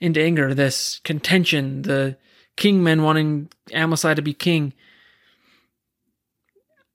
into 0.00 0.18
anger, 0.18 0.54
this 0.54 0.98
contention, 1.04 1.82
the 1.82 2.16
kingmen 2.56 3.02
wanting 3.02 3.50
Amlici 3.68 4.16
to 4.16 4.22
be 4.22 4.32
king. 4.32 4.72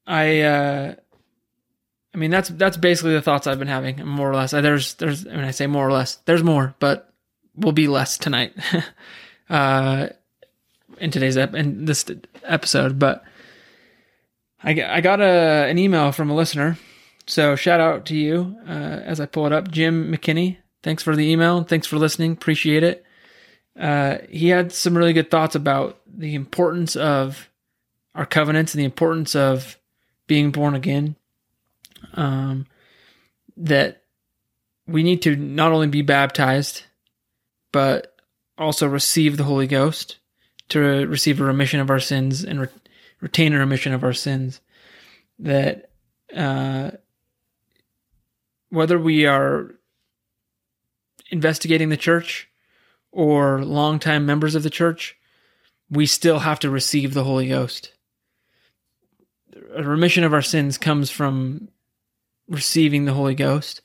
I, 0.08 0.42
uh, 0.42 0.96
I 2.16 2.18
mean, 2.18 2.32
that's 2.32 2.50
that's 2.50 2.78
basically 2.78 3.14
the 3.14 3.22
thoughts 3.22 3.46
I've 3.46 3.60
been 3.60 3.68
having, 3.68 4.04
more 4.08 4.32
or 4.32 4.36
less. 4.36 4.52
There's, 4.52 4.96
there's, 4.96 5.24
when 5.24 5.46
I 5.46 5.52
say 5.52 5.68
more 5.68 5.88
or 5.88 5.92
less, 5.92 6.16
there's 6.26 6.44
more, 6.44 6.74
but 6.80 7.14
will 7.56 7.74
be 7.74 7.88
less 7.88 8.18
tonight, 8.18 8.54
uh, 9.52 10.08
in 10.98 11.12
today's 11.12 11.38
ep- 11.38 11.54
in 11.54 11.86
this 11.86 12.06
episode. 12.44 12.98
But 12.98 13.24
I, 14.64 14.82
I 14.84 15.02
got 15.02 15.22
a, 15.22 15.68
an 15.70 15.78
email 15.78 16.12
from 16.12 16.30
a 16.30 16.36
listener. 16.36 16.78
So 17.28 17.56
shout 17.56 17.80
out 17.80 18.06
to 18.08 18.16
you 18.16 18.58
uh, 18.68 18.72
as 18.72 19.20
I 19.20 19.26
pull 19.26 19.46
it 19.46 19.54
up. 19.54 19.72
Jim 19.72 20.12
McKinney, 20.12 20.58
thanks 20.84 21.04
for 21.04 21.16
the 21.16 21.30
email. 21.30 21.64
Thanks 21.64 21.88
for 21.88 21.98
listening. 21.98 22.34
Appreciate 22.34 22.84
it. 22.84 23.06
Uh, 23.80 24.20
he 24.30 24.50
had 24.50 24.72
some 24.72 24.98
really 24.98 25.14
good 25.14 25.30
thoughts 25.30 25.56
about 25.56 26.00
the 26.08 26.36
importance 26.36 26.96
of 26.96 27.50
our 28.14 28.26
covenants 28.26 28.74
and 28.74 28.80
the 28.80 28.86
importance 28.86 29.36
of 29.36 29.78
being 30.28 30.52
born 30.52 30.76
again. 30.76 31.16
Um, 32.14 32.68
that 33.58 34.04
we 34.88 35.04
need 35.04 35.22
to 35.24 35.36
not 35.36 35.72
only 35.72 35.88
be 35.88 36.02
baptized, 36.02 36.84
but 37.72 38.16
also 38.58 38.88
receive 38.88 39.38
the 39.38 39.44
Holy 39.44 39.68
Ghost 39.68 40.18
to 40.70 40.80
receive 40.80 41.42
a 41.42 41.44
remission 41.44 41.80
of 41.80 41.90
our 41.90 42.00
sins 42.00 42.44
and 42.44 42.62
re- 42.62 42.68
retain 43.22 43.54
a 43.54 43.60
remission 43.60 43.94
of 43.94 44.04
our 44.04 44.14
sins. 44.14 44.62
That 45.40 45.90
uh, 46.36 46.92
whether 48.70 48.98
we 49.00 49.26
are 49.26 49.76
investigating 51.32 51.90
the 51.90 51.98
church 51.98 52.50
or 53.12 53.64
longtime 53.64 54.26
members 54.26 54.56
of 54.56 54.64
the 54.64 54.70
church, 54.70 55.18
we 55.90 56.06
still 56.06 56.40
have 56.40 56.60
to 56.60 56.70
receive 56.70 57.14
the 57.14 57.24
Holy 57.24 57.48
Ghost. 57.48 57.94
A 59.76 59.84
remission 59.84 60.24
of 60.24 60.34
our 60.34 60.42
sins 60.42 60.78
comes 60.78 61.10
from 61.10 61.70
receiving 62.48 63.06
the 63.06 63.14
Holy 63.14 63.36
Ghost, 63.36 63.82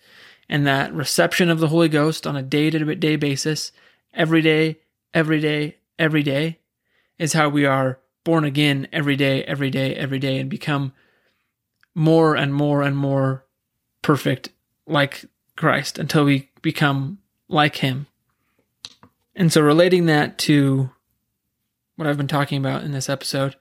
and 0.48 0.66
that 0.66 0.92
reception 0.92 1.48
of 1.48 1.60
the 1.60 1.68
Holy 1.68 1.88
Ghost 1.88 2.26
on 2.26 2.36
a 2.36 2.42
day 2.42 2.70
to 2.70 2.94
day 2.96 3.16
basis, 3.16 3.72
every 4.12 4.42
day, 4.42 4.78
every 5.14 5.40
day, 5.40 5.76
every 5.98 6.22
day, 6.22 6.58
is 7.18 7.32
how 7.32 7.48
we 7.48 7.64
are 7.64 8.00
born 8.24 8.44
again 8.44 8.88
every 8.92 9.16
day, 9.16 9.42
every 9.44 9.70
day, 9.70 9.94
every 9.94 10.18
day, 10.18 10.38
and 10.38 10.50
become 10.50 10.92
more 11.94 12.34
and 12.34 12.54
more 12.54 12.82
and 12.82 12.96
more 12.96 13.44
perfect 14.02 14.50
like 14.86 15.24
Christ 15.56 15.98
until 15.98 16.24
we 16.24 16.50
become 16.62 17.18
like 17.48 17.76
Him. 17.76 18.06
And 19.34 19.52
so, 19.52 19.60
relating 19.60 20.06
that 20.06 20.38
to 20.38 20.90
what 21.96 22.06
I've 22.06 22.16
been 22.16 22.28
talking 22.28 22.58
about 22.58 22.82
in 22.82 22.92
this 22.92 23.08
episode, 23.08 23.56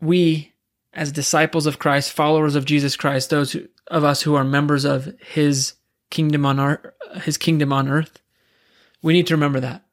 we, 0.00 0.52
as 0.92 1.12
disciples 1.12 1.66
of 1.66 1.78
Christ, 1.78 2.12
followers 2.12 2.54
of 2.54 2.64
Jesus 2.64 2.96
Christ, 2.96 3.30
those 3.30 3.52
who, 3.52 3.68
of 3.88 4.04
us 4.04 4.22
who 4.22 4.34
are 4.34 4.44
members 4.44 4.84
of 4.84 5.14
His 5.20 5.74
kingdom 6.10 6.44
on 6.44 6.60
earth, 6.60 6.86
His 7.22 7.36
kingdom 7.38 7.72
on 7.72 7.88
earth, 7.88 8.20
we 9.02 9.12
need 9.12 9.26
to 9.28 9.34
remember 9.34 9.60
that 9.60 9.84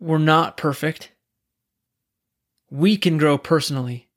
we're 0.00 0.18
not 0.18 0.56
perfect. 0.56 1.12
We 2.70 2.96
can 2.96 3.18
grow 3.18 3.36
personally. 3.36 4.08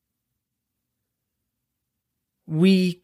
We 2.47 3.01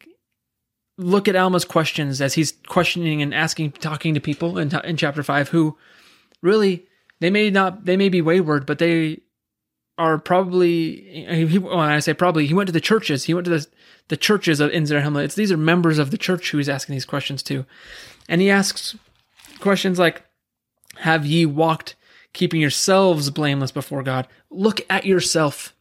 look 0.98 1.28
at 1.28 1.36
Alma's 1.36 1.66
questions 1.66 2.22
as 2.22 2.34
he's 2.34 2.54
questioning 2.68 3.22
and 3.22 3.34
asking, 3.34 3.72
talking 3.74 4.14
to 4.14 4.20
people 4.20 4.58
in, 4.58 4.74
in 4.84 4.98
chapter 4.98 5.24
five 5.24 5.50
who 5.50 5.78
really, 6.42 6.86
they 7.20 7.30
may 7.30 7.50
not, 7.50 7.86
they 7.86 7.98
may 7.98 8.10
be 8.10 8.22
wayward, 8.22 8.66
but 8.66 8.80
they 8.80 9.22
are 9.98 10.18
probably, 10.18 11.26
he, 11.48 11.58
when 11.58 11.78
I 11.78 12.00
say 12.00 12.14
probably, 12.14 12.48
he 12.48 12.54
went 12.54 12.68
to 12.68 12.74
the 12.74 12.80
churches. 12.80 13.26
He 13.26 13.34
went 13.34 13.46
to 13.46 13.52
the, 13.52 13.68
the 14.08 14.18
churches 14.18 14.60
of 14.60 14.72
Hamlet. 14.72 15.26
It's, 15.26 15.36
these 15.36 15.52
are 15.52 15.58
members 15.58 16.00
of 16.00 16.12
the 16.12 16.18
church 16.18 16.52
who 16.52 16.58
he's 16.58 16.70
asking 16.70 16.94
these 16.94 17.06
questions 17.06 17.44
to. 17.44 17.66
And 18.30 18.40
he 18.40 18.50
asks 18.50 18.96
questions 19.60 20.00
like, 20.00 20.24
have 20.98 21.26
ye 21.26 21.46
walked 21.46 21.96
keeping 22.34 22.62
yourselves 22.62 23.30
blameless 23.30 23.72
before 23.72 24.04
God. 24.04 24.28
Look 24.50 24.82
at 24.90 25.06
yourself. 25.06 25.76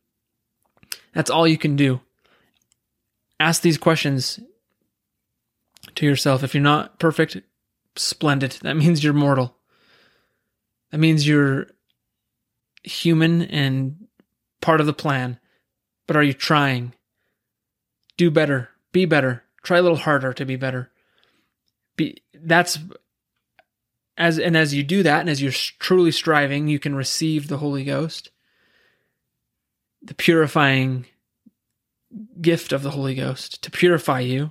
That's 1.14 1.31
all 1.31 1.47
you 1.47 1.59
can 1.59 1.76
do. 1.76 2.00
Ask 3.40 3.62
these 3.62 3.78
questions 3.78 4.40
to 5.95 6.07
yourself. 6.07 6.43
If 6.43 6.55
you're 6.55 6.62
not 6.62 6.99
perfect, 6.99 7.37
splendid. 7.97 8.52
That 8.62 8.76
means 8.76 9.02
you're 9.02 9.12
mortal. 9.12 9.57
That 10.90 10.99
means 10.99 11.28
you're 11.28 11.69
human 12.83 13.43
and 13.43 14.07
part 14.61 14.81
of 14.81 14.87
the 14.87 14.93
plan. 14.93 15.38
But 16.07 16.17
are 16.17 16.23
you 16.23 16.33
trying? 16.33 16.95
Do 18.17 18.31
better. 18.31 18.71
Be 18.93 19.05
better. 19.05 19.45
Try 19.62 19.78
a 19.78 19.83
little 19.83 19.99
harder 19.99 20.33
to 20.33 20.45
be 20.45 20.57
better. 20.57 20.90
Be 21.97 22.23
that's 22.35 22.78
as 24.19 24.39
and 24.39 24.57
as 24.57 24.75
you 24.75 24.83
do 24.83 25.03
that 25.03 25.21
and 25.21 25.31
as 25.31 25.41
you're 25.41 25.53
truly 25.79 26.11
striving 26.11 26.69
you 26.69 26.79
can 26.79 26.95
receive 26.95 27.49
the 27.49 27.59
holy 27.59 27.85
ghost 27.85 28.31
the 30.03 30.15
purifying 30.15 31.07
gift 32.41 32.73
of 32.73 32.83
the 32.83 32.91
holy 32.91 33.15
ghost 33.15 33.63
to 33.63 33.71
purify 33.71 34.21
you 34.21 34.51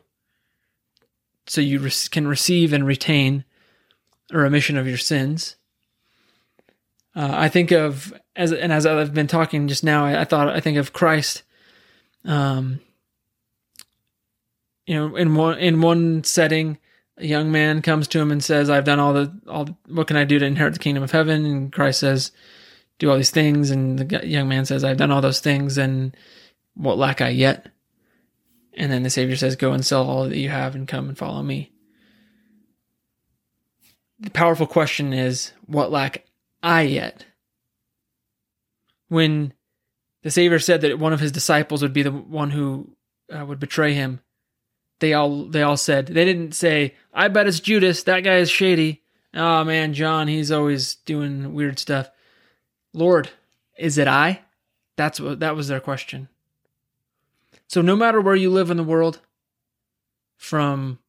so 1.45 1.61
you 1.61 1.79
re- 1.79 1.91
can 2.09 2.27
receive 2.27 2.73
and 2.73 2.85
retain 2.85 3.43
a 4.31 4.37
remission 4.37 4.77
of 4.77 4.87
your 4.87 4.97
sins. 4.97 5.55
Uh, 7.15 7.31
i 7.33 7.49
think 7.49 7.71
of 7.71 8.13
as 8.35 8.53
and 8.53 8.71
as 8.71 8.85
i've 8.85 9.13
been 9.13 9.27
talking 9.27 9.67
just 9.67 9.83
now 9.83 10.05
I, 10.05 10.21
I 10.21 10.23
thought 10.23 10.49
i 10.49 10.59
think 10.59 10.77
of 10.77 10.93
christ 10.93 11.43
um 12.23 12.79
you 14.85 14.95
know 14.95 15.15
in 15.15 15.35
one 15.35 15.57
in 15.57 15.81
one 15.81 16.23
setting 16.23 16.77
a 17.17 17.25
young 17.25 17.51
man 17.51 17.81
comes 17.81 18.07
to 18.09 18.19
him 18.19 18.31
and 18.31 18.43
says, 18.43 18.69
"I've 18.69 18.85
done 18.85 18.99
all 18.99 19.13
the 19.13 19.31
all. 19.47 19.65
The, 19.65 19.75
what 19.87 20.07
can 20.07 20.17
I 20.17 20.23
do 20.23 20.39
to 20.39 20.45
inherit 20.45 20.73
the 20.73 20.79
kingdom 20.79 21.03
of 21.03 21.11
heaven?" 21.11 21.45
And 21.45 21.73
Christ 21.73 21.99
says, 21.99 22.31
"Do 22.99 23.09
all 23.09 23.17
these 23.17 23.31
things." 23.31 23.71
And 23.71 23.99
the 23.99 24.27
young 24.27 24.47
man 24.47 24.65
says, 24.65 24.83
"I've 24.83 24.97
done 24.97 25.11
all 25.11 25.21
those 25.21 25.39
things, 25.39 25.77
and 25.77 26.15
what 26.75 26.97
lack 26.97 27.21
I 27.21 27.29
yet?" 27.29 27.69
And 28.73 28.91
then 28.91 29.03
the 29.03 29.09
Savior 29.09 29.35
says, 29.35 29.55
"Go 29.55 29.73
and 29.73 29.85
sell 29.85 30.07
all 30.07 30.29
that 30.29 30.37
you 30.37 30.49
have 30.49 30.75
and 30.75 30.87
come 30.87 31.09
and 31.09 31.17
follow 31.17 31.41
me." 31.41 31.71
The 34.19 34.31
powerful 34.31 34.67
question 34.67 35.13
is, 35.13 35.53
"What 35.65 35.91
lack 35.91 36.25
I 36.61 36.83
yet?" 36.83 37.25
When 39.09 39.53
the 40.21 40.31
Savior 40.31 40.59
said 40.59 40.81
that 40.81 40.99
one 40.99 41.13
of 41.13 41.19
his 41.19 41.31
disciples 41.31 41.81
would 41.81 41.93
be 41.93 42.03
the 42.03 42.11
one 42.11 42.51
who 42.51 42.95
uh, 43.33 43.45
would 43.45 43.59
betray 43.59 43.93
him, 43.93 44.19
they 44.99 45.13
all 45.13 45.45
they 45.45 45.61
all 45.61 45.77
said 45.77 46.07
they 46.07 46.25
didn't 46.25 46.53
say 46.53 46.95
i 47.13 47.27
bet 47.27 47.47
it's 47.47 47.59
judas. 47.59 48.03
That 48.03 48.21
guy 48.21 48.37
is 48.37 48.49
shady. 48.49 49.03
Oh 49.33 49.63
man 49.63 49.93
john 49.93 50.27
he's 50.27 50.51
always 50.51 50.95
doing 50.95 51.53
weird 51.53 51.79
stuff. 51.79 52.09
Lord 52.93 53.29
is 53.77 53.97
it 53.97 54.07
i? 54.07 54.41
That's 54.95 55.19
what 55.19 55.39
that 55.39 55.55
was 55.55 55.67
their 55.67 55.79
question. 55.79 56.29
So 57.67 57.81
no 57.81 57.95
matter 57.95 58.21
where 58.21 58.35
you 58.35 58.49
live 58.49 58.71
in 58.71 58.77
the 58.77 58.83
world 58.83 59.19
from 60.37 60.99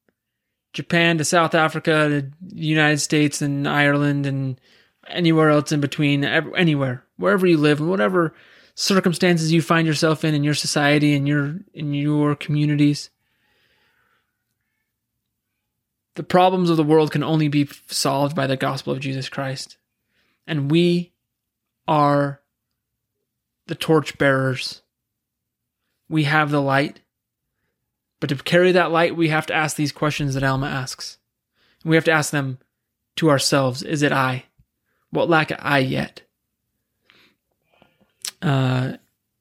japan 0.72 1.18
to 1.18 1.24
south 1.24 1.54
africa 1.54 2.08
to 2.08 2.20
the 2.22 2.64
united 2.64 2.98
states 2.98 3.40
and 3.40 3.66
ireland 3.66 4.26
and 4.26 4.60
anywhere 5.06 5.50
else 5.50 5.72
in 5.72 5.80
between 5.80 6.24
anywhere 6.24 7.04
wherever 7.16 7.46
you 7.46 7.56
live 7.56 7.80
and 7.80 7.88
whatever 7.88 8.34
circumstances 8.74 9.52
you 9.52 9.62
find 9.62 9.86
yourself 9.86 10.24
in 10.24 10.34
in 10.34 10.44
your 10.44 10.54
society 10.54 11.14
and 11.14 11.26
your 11.26 11.58
in 11.74 11.94
your 11.94 12.34
communities 12.34 13.10
The 16.18 16.24
problems 16.24 16.68
of 16.68 16.76
the 16.76 16.82
world 16.82 17.12
can 17.12 17.22
only 17.22 17.46
be 17.46 17.68
solved 17.86 18.34
by 18.34 18.48
the 18.48 18.56
gospel 18.56 18.92
of 18.92 18.98
Jesus 18.98 19.28
Christ. 19.28 19.76
And 20.48 20.68
we 20.68 21.12
are 21.86 22.40
the 23.68 23.76
torch 23.76 24.18
bearers. 24.18 24.82
We 26.08 26.24
have 26.24 26.50
the 26.50 26.60
light. 26.60 27.02
But 28.18 28.30
to 28.30 28.34
carry 28.34 28.72
that 28.72 28.90
light, 28.90 29.14
we 29.14 29.28
have 29.28 29.46
to 29.46 29.54
ask 29.54 29.76
these 29.76 29.92
questions 29.92 30.34
that 30.34 30.42
Alma 30.42 30.66
asks. 30.66 31.18
We 31.84 31.94
have 31.94 32.06
to 32.06 32.10
ask 32.10 32.32
them 32.32 32.58
to 33.14 33.30
ourselves 33.30 33.84
Is 33.84 34.02
it 34.02 34.10
I? 34.10 34.46
What 35.10 35.28
lack 35.28 35.52
I 35.64 35.78
yet? 35.78 36.22
Uh, 38.42 38.94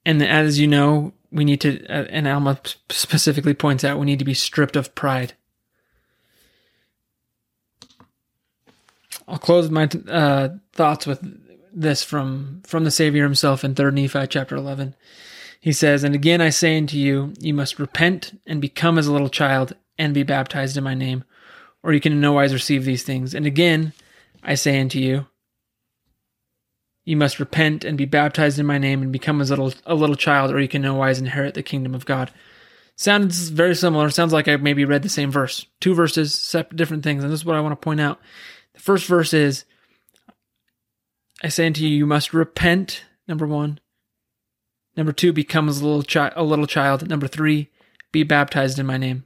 and 0.06 0.22
as 0.22 0.60
you 0.60 0.68
know, 0.68 1.14
we 1.32 1.44
need 1.44 1.62
to, 1.62 1.84
uh, 1.88 2.06
and 2.12 2.28
Alma 2.28 2.60
specifically 2.90 3.56
points 3.56 3.84
out, 3.84 3.98
we 3.98 4.06
need 4.06 4.20
to 4.20 4.26
be 4.26 4.36
stripped 4.36 4.76
of 4.76 4.94
pride. 4.94 5.34
I'll 9.28 9.38
close 9.38 9.70
my 9.70 9.90
uh, 10.08 10.50
thoughts 10.74 11.06
with 11.06 11.20
this 11.74 12.04
from 12.04 12.62
from 12.66 12.84
the 12.84 12.92
Savior 12.92 13.24
himself 13.24 13.64
in 13.64 13.76
3rd 13.76 13.94
Nephi 13.94 14.28
chapter 14.28 14.56
11. 14.56 14.96
He 15.60 15.74
says, 15.74 16.04
And 16.04 16.16
again 16.16 16.42
I 16.42 16.50
say 16.50 16.78
unto 16.78 16.98
you, 16.98 17.34
you 17.40 17.54
must 17.54 17.80
repent 17.80 18.40
and 18.46 18.62
become 18.62 18.98
as 18.98 19.08
a 19.08 19.12
little 19.12 19.30
child 19.30 19.76
and 19.98 20.14
be 20.14 20.24
baptized 20.24 20.78
in 20.78 20.84
my 20.84 20.94
name, 20.94 21.24
or 21.84 21.94
you 21.94 22.00
can 22.00 22.14
in 22.14 22.22
no 22.22 22.34
wise 22.34 22.54
receive 22.54 22.86
these 22.86 23.04
things. 23.04 23.34
And 23.34 23.46
again 23.46 23.94
I 24.44 24.56
say 24.56 24.80
unto 24.80 25.00
you, 25.00 25.28
you 27.04 27.18
must 27.18 27.40
repent 27.40 27.84
and 27.84 27.98
be 27.98 28.06
baptized 28.06 28.60
in 28.60 28.66
my 28.66 28.78
name 28.78 29.02
and 29.02 29.12
become 29.12 29.42
as 29.42 29.50
little 29.50 29.74
a 29.86 29.96
little 29.96 30.16
child, 30.16 30.52
or 30.52 30.60
you 30.60 30.68
can 30.68 30.82
no 30.82 30.96
wise 30.96 31.20
inherit 31.20 31.54
the 31.54 31.64
kingdom 31.64 31.94
of 31.94 32.06
God. 32.06 32.32
Sounds 32.96 33.50
very 33.50 33.76
similar. 33.76 34.10
Sounds 34.10 34.34
like 34.34 34.48
I 34.48 34.56
maybe 34.58 34.84
read 34.84 35.04
the 35.04 35.10
same 35.10 35.32
verse. 35.32 35.68
Two 35.80 35.94
verses, 35.94 36.56
different 36.74 37.04
things. 37.04 37.24
And 37.24 37.32
this 37.32 37.42
is 37.42 37.46
what 37.46 37.56
I 37.56 37.62
want 37.62 37.74
to 37.74 37.84
point 37.84 38.02
out. 38.02 38.20
The 38.78 38.84
first 38.84 39.08
verse 39.08 39.34
is 39.34 39.66
I 41.44 41.50
say 41.50 41.66
unto 41.66 41.84
you, 41.84 41.90
you 41.90 42.06
must 42.06 42.32
repent, 42.32 43.04
number 43.28 43.46
one. 43.48 43.80
Number 44.96 45.12
two, 45.12 45.34
become 45.34 45.68
as 45.68 45.82
a 45.82 45.86
little 45.86 46.04
child 46.04 46.34
a 46.36 46.44
little 46.44 46.68
child. 46.68 47.08
Number 47.10 47.28
three, 47.28 47.70
be 48.12 48.22
baptized 48.22 48.78
in 48.78 48.86
my 48.86 48.98
name. 48.98 49.26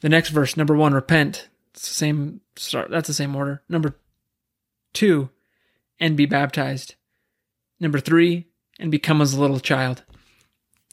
The 0.00 0.08
next 0.08 0.30
verse, 0.30 0.56
number 0.56 0.76
one, 0.76 0.94
repent. 0.94 1.48
It's 1.74 1.88
the 1.88 1.94
same 1.94 2.40
start 2.54 2.88
that's 2.90 3.08
the 3.08 3.14
same 3.14 3.34
order. 3.34 3.62
Number 3.68 3.96
two, 4.92 5.30
and 5.98 6.16
be 6.16 6.26
baptized. 6.26 6.94
Number 7.80 7.98
three, 7.98 8.46
and 8.78 8.92
become 8.92 9.20
as 9.20 9.34
a 9.34 9.40
little 9.40 9.60
child. 9.60 10.04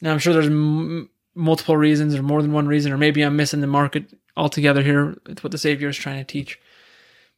Now, 0.01 0.11
I'm 0.11 0.19
sure 0.19 0.33
there's 0.33 0.47
m- 0.47 1.09
multiple 1.35 1.77
reasons, 1.77 2.15
or 2.15 2.23
more 2.23 2.41
than 2.41 2.51
one 2.51 2.67
reason, 2.67 2.91
or 2.91 2.97
maybe 2.97 3.21
I'm 3.21 3.35
missing 3.35 3.61
the 3.61 3.67
market 3.67 4.11
altogether 4.35 4.81
here 4.81 5.15
with 5.27 5.43
what 5.43 5.51
the 5.51 5.57
Savior 5.59 5.89
is 5.89 5.97
trying 5.97 6.17
to 6.17 6.23
teach. 6.23 6.59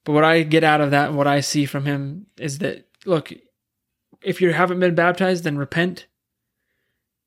But 0.06 0.14
what 0.14 0.24
I 0.24 0.44
get 0.44 0.64
out 0.64 0.82
of 0.82 0.92
that 0.92 1.10
and 1.10 1.18
what 1.18 1.28
I 1.28 1.42
see 1.42 1.66
from 1.66 1.86
him 1.86 2.28
is 2.38 2.60
that, 2.60 2.88
look, 3.06 3.34
if 4.22 4.40
you 4.40 4.54
haven't 4.54 4.80
been 4.80 4.96
baptized, 4.96 5.44
then 5.44 5.58
repent, 5.58 6.06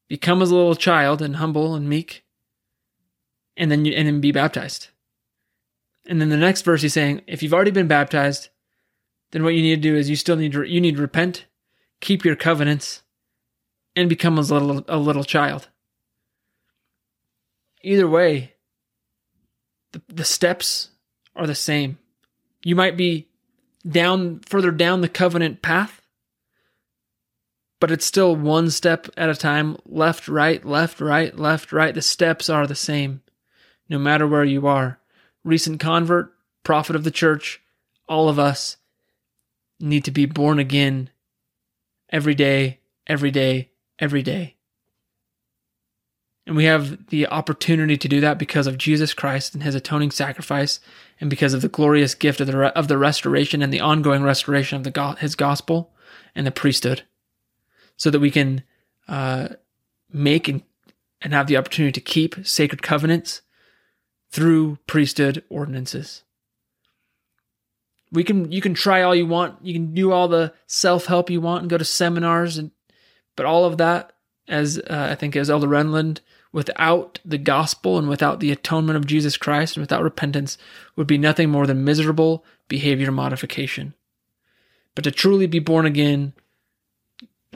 become 0.08 0.40
as 0.40 0.50
a 0.50 0.54
little 0.54 0.76
child 0.76 1.20
and 1.20 1.36
humble 1.36 1.74
and 1.74 1.88
meek, 1.88 2.24
and 3.56 3.70
then 3.70 3.84
you, 3.84 3.92
and 3.92 4.06
then 4.06 4.20
be 4.20 4.32
baptized. 4.32 4.88
And 6.06 6.20
then 6.20 6.28
the 6.28 6.36
next 6.36 6.62
verse 6.62 6.82
he's 6.82 6.94
saying, 6.94 7.22
if 7.26 7.42
you've 7.42 7.52
already 7.52 7.72
been 7.72 7.88
baptized, 7.88 8.48
then 9.32 9.42
what 9.42 9.54
you 9.54 9.62
need 9.62 9.82
to 9.82 9.88
do 9.88 9.96
is 9.96 10.08
you 10.08 10.16
still 10.16 10.36
need 10.36 10.52
to 10.52 10.62
you 10.62 10.80
need 10.80 10.96
to 10.96 11.02
repent, 11.02 11.46
keep 12.00 12.24
your 12.24 12.36
covenants, 12.36 13.02
and 13.94 14.08
become 14.08 14.38
a 14.38 14.42
little 14.42 14.84
a 14.88 14.96
little 14.96 15.24
child. 15.24 15.68
Either 17.82 18.08
way, 18.08 18.54
the, 19.92 20.00
the 20.08 20.24
steps 20.24 20.90
are 21.36 21.46
the 21.46 21.54
same. 21.54 21.98
You 22.68 22.76
might 22.76 22.98
be 22.98 23.28
down 23.88 24.40
further 24.40 24.70
down 24.70 25.00
the 25.00 25.08
covenant 25.08 25.62
path, 25.62 26.02
but 27.80 27.90
it's 27.90 28.04
still 28.04 28.36
one 28.36 28.68
step 28.68 29.08
at 29.16 29.30
a 29.30 29.34
time, 29.34 29.78
left, 29.86 30.28
right, 30.28 30.62
left, 30.62 31.00
right, 31.00 31.34
left, 31.34 31.72
right. 31.72 31.94
The 31.94 32.02
steps 32.02 32.50
are 32.50 32.66
the 32.66 32.74
same, 32.74 33.22
no 33.88 33.98
matter 33.98 34.26
where 34.26 34.44
you 34.44 34.66
are. 34.66 35.00
Recent 35.44 35.80
convert, 35.80 36.34
prophet 36.62 36.94
of 36.94 37.04
the 37.04 37.10
church, 37.10 37.62
all 38.06 38.28
of 38.28 38.38
us 38.38 38.76
need 39.80 40.04
to 40.04 40.10
be 40.10 40.26
born 40.26 40.58
again 40.58 41.08
every 42.10 42.34
day, 42.34 42.80
every 43.06 43.30
day, 43.30 43.70
every 43.98 44.22
day. 44.22 44.57
And 46.48 46.56
we 46.56 46.64
have 46.64 47.08
the 47.08 47.26
opportunity 47.26 47.98
to 47.98 48.08
do 48.08 48.20
that 48.20 48.38
because 48.38 48.66
of 48.66 48.78
Jesus 48.78 49.12
Christ 49.12 49.52
and 49.52 49.62
his 49.62 49.74
atoning 49.74 50.10
sacrifice 50.10 50.80
and 51.20 51.28
because 51.28 51.52
of 51.52 51.60
the 51.60 51.68
glorious 51.68 52.14
gift 52.14 52.40
of 52.40 52.46
the, 52.46 52.56
re- 52.56 52.72
of 52.74 52.88
the 52.88 52.96
restoration 52.96 53.60
and 53.60 53.70
the 53.70 53.80
ongoing 53.80 54.22
restoration 54.22 54.78
of 54.78 54.82
the 54.82 54.90
go- 54.90 55.12
his 55.12 55.34
gospel 55.34 55.92
and 56.34 56.46
the 56.46 56.50
priesthood. 56.50 57.02
So 57.98 58.08
that 58.08 58.20
we 58.20 58.30
can 58.30 58.62
uh, 59.08 59.48
make 60.10 60.48
and, 60.48 60.62
and 61.20 61.34
have 61.34 61.48
the 61.48 61.58
opportunity 61.58 61.92
to 61.92 62.00
keep 62.00 62.46
sacred 62.46 62.80
covenants 62.80 63.42
through 64.30 64.78
priesthood 64.86 65.44
ordinances. 65.50 66.22
We 68.10 68.24
can 68.24 68.50
you 68.50 68.62
can 68.62 68.72
try 68.72 69.02
all 69.02 69.14
you 69.14 69.26
want. 69.26 69.58
You 69.62 69.74
can 69.74 69.92
do 69.92 70.12
all 70.12 70.28
the 70.28 70.54
self-help 70.66 71.28
you 71.28 71.42
want 71.42 71.60
and 71.60 71.70
go 71.70 71.76
to 71.76 71.84
seminars 71.84 72.56
and 72.56 72.70
but 73.36 73.44
all 73.44 73.66
of 73.66 73.76
that 73.76 74.14
as 74.48 74.78
uh, 74.78 75.08
i 75.10 75.14
think 75.14 75.36
as 75.36 75.50
elder 75.50 75.68
renlund 75.68 76.20
without 76.58 77.20
the 77.24 77.38
gospel 77.38 77.98
and 77.98 78.08
without 78.08 78.40
the 78.40 78.50
atonement 78.50 78.96
of 78.96 79.06
jesus 79.06 79.36
christ 79.36 79.76
and 79.76 79.80
without 79.80 80.02
repentance 80.02 80.58
would 80.96 81.06
be 81.06 81.16
nothing 81.16 81.48
more 81.48 81.68
than 81.68 81.84
miserable 81.84 82.44
behavior 82.66 83.12
modification. 83.12 83.94
But 84.96 85.04
to 85.04 85.12
truly 85.12 85.46
be 85.46 85.60
born 85.60 85.86
again 85.86 86.32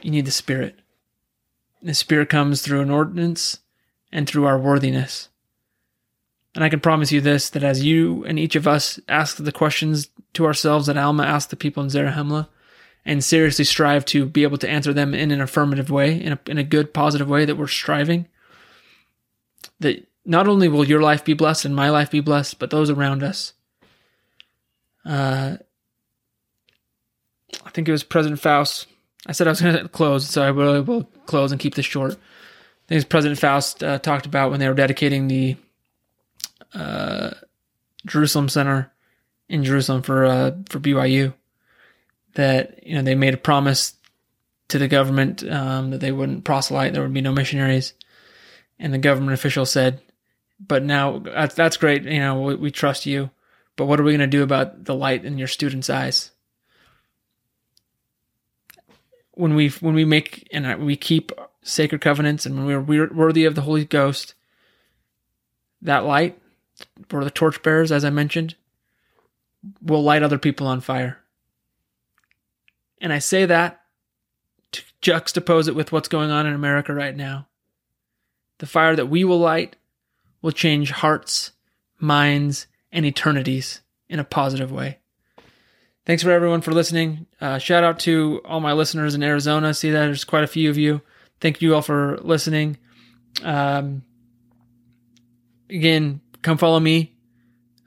you 0.02 0.12
need 0.12 0.24
the 0.24 0.30
spirit. 0.30 0.78
The 1.82 1.94
spirit 1.94 2.28
comes 2.28 2.62
through 2.62 2.80
an 2.80 2.90
ordinance 2.90 3.58
and 4.12 4.28
through 4.28 4.46
our 4.46 4.56
worthiness. 4.58 5.28
And 6.54 6.62
I 6.62 6.68
can 6.68 6.78
promise 6.78 7.10
you 7.10 7.20
this 7.20 7.50
that 7.50 7.64
as 7.64 7.84
you 7.84 8.24
and 8.24 8.38
each 8.38 8.54
of 8.54 8.68
us 8.68 9.00
ask 9.08 9.36
the 9.36 9.50
questions 9.50 10.10
to 10.34 10.46
ourselves 10.46 10.86
that 10.86 10.96
Alma 10.96 11.24
asked 11.24 11.50
the 11.50 11.56
people 11.56 11.82
in 11.82 11.88
Zarahemla, 11.88 12.48
and 13.04 13.24
seriously 13.24 13.64
strive 13.64 14.04
to 14.04 14.26
be 14.26 14.44
able 14.44 14.58
to 14.58 14.68
answer 14.68 14.92
them 14.92 15.12
in 15.12 15.32
an 15.32 15.40
affirmative 15.40 15.90
way, 15.90 16.20
in 16.20 16.32
a, 16.32 16.38
in 16.46 16.58
a 16.58 16.64
good, 16.64 16.94
positive 16.94 17.28
way 17.28 17.44
that 17.44 17.56
we're 17.56 17.66
striving, 17.66 18.28
that 19.80 20.06
not 20.24 20.48
only 20.48 20.68
will 20.68 20.86
your 20.86 21.02
life 21.02 21.24
be 21.24 21.34
blessed 21.34 21.64
and 21.64 21.74
my 21.74 21.90
life 21.90 22.10
be 22.10 22.20
blessed, 22.20 22.58
but 22.58 22.70
those 22.70 22.90
around 22.90 23.22
us. 23.22 23.52
Uh, 25.04 25.56
I 27.64 27.70
think 27.70 27.88
it 27.88 27.92
was 27.92 28.04
President 28.04 28.40
Faust. 28.40 28.86
I 29.26 29.32
said 29.32 29.46
I 29.46 29.50
was 29.50 29.60
going 29.60 29.76
to 29.76 29.88
close, 29.88 30.28
so 30.28 30.42
I 30.42 30.48
really 30.48 30.80
will 30.80 31.04
close 31.26 31.52
and 31.52 31.60
keep 31.60 31.74
this 31.74 31.86
short. 31.86 32.12
I 32.12 32.88
think 32.88 33.08
President 33.08 33.38
Faust 33.38 33.82
uh, 33.82 33.98
talked 33.98 34.26
about 34.26 34.50
when 34.50 34.60
they 34.60 34.68
were 34.68 34.74
dedicating 34.74 35.28
the 35.28 35.56
uh, 36.74 37.30
Jerusalem 38.06 38.48
Center 38.48 38.92
in 39.48 39.64
Jerusalem 39.64 40.02
for 40.02 40.24
uh, 40.24 40.52
for 40.68 40.80
BYU 40.80 41.34
that 42.34 42.86
you 42.86 42.94
know 42.94 43.02
they 43.02 43.14
made 43.14 43.34
a 43.34 43.38
promise 43.38 43.94
to 44.68 44.78
the 44.78 44.88
government 44.88 45.44
um, 45.48 45.90
that 45.90 46.00
they 46.00 46.12
wouldn't 46.12 46.44
proselyte, 46.44 46.94
there 46.94 47.02
would 47.02 47.12
be 47.12 47.20
no 47.20 47.32
missionaries, 47.32 47.92
and 48.82 48.92
the 48.92 48.98
government 48.98 49.32
official 49.32 49.64
said, 49.64 50.02
"But 50.60 50.82
now 50.82 51.20
that's, 51.20 51.78
great, 51.78 52.02
you 52.02 52.18
know, 52.18 52.42
we, 52.42 52.54
we 52.56 52.70
trust 52.70 53.06
you, 53.06 53.30
but 53.76 53.86
what 53.86 53.98
are 53.98 54.02
we 54.02 54.12
going 54.12 54.20
to 54.20 54.26
do 54.26 54.42
about 54.42 54.84
the 54.84 54.94
light 54.94 55.24
in 55.24 55.38
your 55.38 55.48
students' 55.48 55.88
eyes?" 55.88 56.32
When 59.34 59.54
we 59.54 59.70
when 59.70 59.94
we 59.94 60.04
make 60.04 60.46
and 60.52 60.84
we 60.84 60.96
keep 60.96 61.32
sacred 61.62 62.02
covenants 62.02 62.44
and 62.44 62.56
when 62.56 62.86
we're 62.86 63.06
worthy 63.06 63.46
of 63.46 63.54
the 63.54 63.62
Holy 63.62 63.86
Ghost, 63.86 64.34
that 65.80 66.04
light 66.04 66.38
we're 67.10 67.24
the 67.24 67.30
torchbearers, 67.30 67.92
as 67.92 68.04
I 68.04 68.10
mentioned, 68.10 68.56
will 69.80 70.02
light 70.02 70.22
other 70.22 70.38
people 70.38 70.66
on 70.66 70.80
fire. 70.80 71.18
And 73.00 73.12
I 73.12 73.20
say 73.20 73.46
that 73.46 73.80
to 74.72 74.82
juxtapose 75.00 75.68
it 75.68 75.74
with 75.74 75.92
what's 75.92 76.08
going 76.08 76.30
on 76.30 76.46
in 76.46 76.54
America 76.54 76.92
right 76.92 77.16
now. 77.16 77.46
The 78.58 78.66
fire 78.66 78.94
that 78.96 79.06
we 79.06 79.24
will 79.24 79.38
light 79.38 79.76
will 80.40 80.52
change 80.52 80.90
hearts, 80.90 81.52
minds, 81.98 82.66
and 82.90 83.06
eternities 83.06 83.80
in 84.08 84.18
a 84.18 84.24
positive 84.24 84.70
way. 84.70 84.98
Thanks 86.04 86.22
for 86.22 86.30
everyone 86.32 86.62
for 86.62 86.72
listening. 86.72 87.26
Uh, 87.40 87.58
shout 87.58 87.84
out 87.84 88.00
to 88.00 88.40
all 88.44 88.60
my 88.60 88.72
listeners 88.72 89.14
in 89.14 89.22
Arizona. 89.22 89.72
See 89.72 89.90
that 89.90 89.98
there's 89.98 90.24
quite 90.24 90.44
a 90.44 90.48
few 90.48 90.68
of 90.68 90.76
you. 90.76 91.00
Thank 91.40 91.62
you 91.62 91.74
all 91.74 91.82
for 91.82 92.18
listening. 92.18 92.76
Um, 93.42 94.02
again, 95.70 96.20
come 96.42 96.58
follow 96.58 96.80
me, 96.80 97.14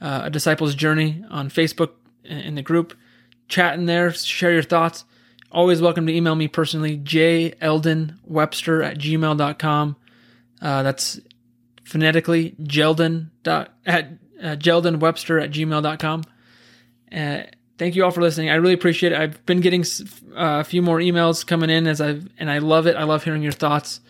uh, 0.02 0.22
A 0.26 0.30
Disciple's 0.30 0.76
Journey 0.76 1.24
on 1.30 1.50
Facebook 1.50 1.92
in 2.24 2.56
the 2.56 2.62
group. 2.62 2.98
Chat 3.48 3.76
in 3.78 3.86
there, 3.86 4.12
share 4.12 4.54
your 4.54 4.64
thoughts. 4.64 5.04
Always 5.52 5.82
welcome 5.82 6.08
to 6.08 6.14
email 6.14 6.36
me 6.36 6.48
personally, 6.48 6.98
jeldonwebster 6.98 8.86
at 8.86 8.98
gmail.com. 8.98 9.96
Uh, 10.62 10.84
that's 10.84 11.20
phonetically 11.84 12.56
Jeldon 12.64 13.30
dot 13.44 13.74
at 13.86 14.12
uh, 14.42 14.56
Webster 14.98 15.40
at 15.40 15.52
gmail.com. 15.52 16.24
Uh, 17.12 17.44
thank 17.78 17.96
you 17.96 18.04
all 18.04 18.12
for 18.12 18.22
listening. 18.22 18.50
I 18.50 18.56
really 18.56 18.74
appreciate 18.74 19.12
it. 19.12 19.20
I've 19.20 19.46
been 19.46 19.62
getting 19.62 19.84
uh, 20.36 20.60
a 20.60 20.64
few 20.64 20.82
more 20.82 21.00
emails 21.00 21.46
coming 21.46 21.70
in 21.70 21.88
as 21.88 22.02
I've, 22.02 22.28
and 22.38 22.50
I 22.50 22.60
love 22.60 22.88
it. 22.88 22.96
I 22.96 23.04
love 23.04 23.24
hearing 23.24 23.44
your 23.44 23.52
thoughts. 23.52 24.02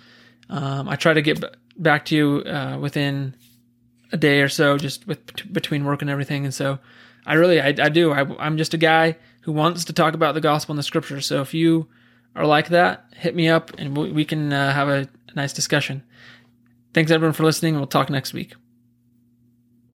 Um, 0.50 0.88
I 0.88 0.96
try 0.96 1.14
to 1.14 1.22
get 1.22 1.44
back 1.78 2.06
to 2.06 2.16
you 2.16 2.44
uh, 2.46 2.78
within 2.80 3.36
a 4.12 4.18
day 4.18 4.42
or 4.42 4.50
so, 4.50 4.78
just 4.78 5.08
with 5.08 5.20
between 5.52 5.84
work 5.84 6.02
and 6.02 6.10
everything. 6.10 6.46
And 6.46 6.54
so, 6.54 6.80
I 7.26 7.34
really, 7.34 7.60
I, 7.60 7.68
I 7.68 7.90
do. 7.90 8.12
I, 8.12 8.26
I'm 8.38 8.58
just 8.58 8.74
a 8.74 8.78
guy 8.78 9.18
who 9.42 9.52
wants 9.52 9.86
to 9.86 9.94
talk 9.94 10.14
about 10.14 10.36
the 10.36 10.42
gospel 10.42 10.74
and 10.74 10.80
the 10.80 10.84
scriptures. 10.84 11.26
So 11.26 11.42
if 11.42 11.54
you 11.54 11.88
are 12.36 12.46
like 12.46 12.70
that, 12.70 13.06
hit 13.16 13.36
me 13.36 13.48
up 13.48 13.72
and 13.78 13.96
we, 13.96 14.26
can 14.26 14.52
uh, 14.52 14.74
have 14.74 14.90
a 14.90 15.08
nice 15.36 15.54
discussion. 15.54 16.04
Thanks 16.94 17.12
everyone 17.12 17.34
for 17.34 17.44
listening. 17.44 17.76
We'll 17.76 17.88
talk 17.88 18.10
next 18.10 18.34
week. 18.34 18.54